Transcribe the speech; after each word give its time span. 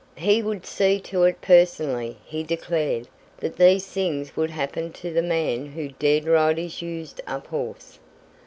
He 0.17 0.41
would 0.41 0.65
see 0.65 0.99
to 1.01 1.25
it 1.25 1.41
personally, 1.41 2.17
he 2.25 2.41
declared, 2.41 3.07
that 3.37 3.57
these 3.57 3.85
things 3.85 4.35
would 4.35 4.49
happen 4.49 4.91
to 4.93 5.13
the 5.13 5.21
man 5.21 5.67
who 5.67 5.89
dared 5.89 6.25
ride 6.25 6.57
his 6.57 6.81
used 6.81 7.21
up 7.27 7.45
horse. 7.45 7.99